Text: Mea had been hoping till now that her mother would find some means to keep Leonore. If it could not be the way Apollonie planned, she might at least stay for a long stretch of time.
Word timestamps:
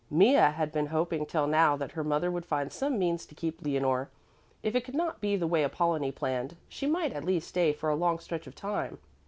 Mea 0.09 0.33
had 0.51 0.71
been 0.71 0.87
hoping 0.87 1.27
till 1.27 1.45
now 1.45 1.75
that 1.75 1.91
her 1.91 2.03
mother 2.03 2.31
would 2.31 2.43
find 2.47 2.73
some 2.73 2.97
means 2.97 3.23
to 3.27 3.35
keep 3.35 3.61
Leonore. 3.61 4.09
If 4.63 4.73
it 4.73 4.83
could 4.83 4.95
not 4.95 5.21
be 5.21 5.35
the 5.35 5.45
way 5.45 5.61
Apollonie 5.63 6.11
planned, 6.11 6.55
she 6.67 6.87
might 6.87 7.13
at 7.13 7.23
least 7.23 7.49
stay 7.49 7.71
for 7.71 7.87
a 7.91 7.95
long 7.95 8.17
stretch 8.17 8.47
of 8.47 8.55
time. 8.55 8.97